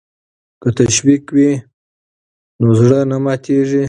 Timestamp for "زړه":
2.79-2.99